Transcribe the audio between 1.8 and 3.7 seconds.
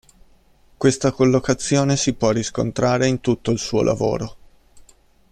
si può riscontrare in tutto il